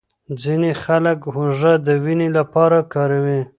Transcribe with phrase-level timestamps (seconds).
[0.43, 3.41] ځینې خلک هوږه د وینې لپاره کاروي.